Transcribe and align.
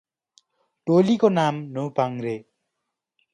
टोलीको 0.87 1.29
नाम 1.29 1.59
नौपाङ्ग्रे 1.73 2.35